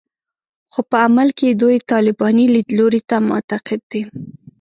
خو 0.73 0.81
په 0.89 0.97
عمل 1.05 1.27
کې 1.37 1.47
دوی 1.61 1.77
طالباني 1.91 2.45
لیدلوري 2.55 3.01
ته 3.09 3.17
معتقد 3.29 3.81
دي 3.91 4.01